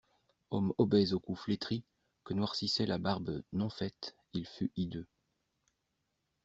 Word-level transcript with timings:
Homme 0.49 0.73
obèse 0.79 1.13
au 1.13 1.19
cou 1.19 1.35
flétri, 1.35 1.83
que 2.23 2.33
noircissait 2.33 2.87
la 2.87 2.97
barbe 2.97 3.43
non 3.53 3.69
faite, 3.69 4.15
il 4.33 4.47
fut 4.47 4.71
hideux. 4.75 5.05